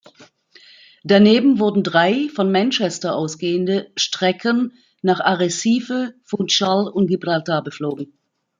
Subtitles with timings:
[1.03, 8.11] Daneben wurden drei von Manchester ausgehende Strecken nach Arrecife, Funchal und Gibraltar beflogen.